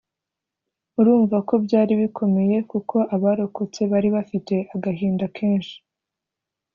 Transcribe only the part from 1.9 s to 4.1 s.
bikomeye kuko abarokotse bari